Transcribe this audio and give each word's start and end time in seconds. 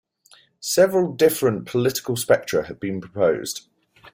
Several 0.59 1.13
different 1.13 1.67
political 1.67 2.15
spectra 2.15 2.65
have 2.65 2.79
been 2.79 2.99
proposed. 3.01 3.67